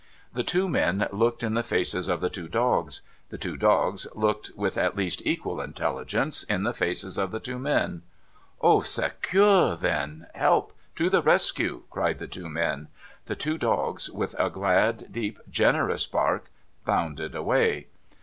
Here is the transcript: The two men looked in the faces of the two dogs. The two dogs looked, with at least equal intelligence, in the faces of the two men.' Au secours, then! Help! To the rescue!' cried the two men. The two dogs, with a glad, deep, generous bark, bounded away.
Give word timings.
The 0.33 0.41
two 0.43 0.67
men 0.67 1.07
looked 1.11 1.43
in 1.43 1.53
the 1.53 1.61
faces 1.61 2.07
of 2.07 2.21
the 2.21 2.29
two 2.31 2.47
dogs. 2.47 3.03
The 3.29 3.37
two 3.37 3.55
dogs 3.55 4.07
looked, 4.15 4.49
with 4.55 4.75
at 4.75 4.95
least 4.95 5.21
equal 5.25 5.61
intelligence, 5.61 6.41
in 6.41 6.63
the 6.63 6.73
faces 6.73 7.19
of 7.19 7.29
the 7.29 7.39
two 7.39 7.59
men.' 7.59 8.01
Au 8.67 8.81
secours, 8.81 9.79
then! 9.79 10.25
Help! 10.33 10.73
To 10.95 11.07
the 11.07 11.21
rescue!' 11.21 11.83
cried 11.91 12.17
the 12.17 12.25
two 12.27 12.49
men. 12.49 12.87
The 13.27 13.35
two 13.35 13.59
dogs, 13.59 14.09
with 14.09 14.33
a 14.39 14.49
glad, 14.49 15.11
deep, 15.13 15.37
generous 15.51 16.07
bark, 16.07 16.49
bounded 16.83 17.35
away. 17.35 17.85